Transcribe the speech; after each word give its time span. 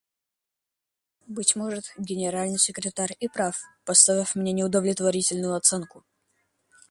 Быть 1.27 1.55
может, 1.55 1.93
Генеральный 1.95 2.57
секретарь 2.57 3.15
и 3.19 3.27
прав, 3.29 3.55
поставив 3.85 4.33
мне 4.33 4.51
неудовлетворительную 4.51 5.53
оценку. 5.53 6.03